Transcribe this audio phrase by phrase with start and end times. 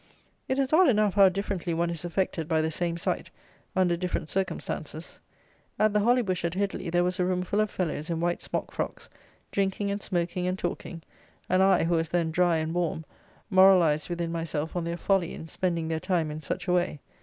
[0.47, 3.29] It is odd enough how differently one is affected by the same sight,
[3.75, 5.19] under different circumstances.
[5.77, 8.41] At the "Holly Bush" at Headly there was a room full of fellows in white
[8.41, 9.11] smock frocks,
[9.51, 11.03] drinking and smoking and talking,
[11.47, 13.05] and I, who was then dry and warm,
[13.51, 16.99] moralized within myself on their folly in spending their time in such a way.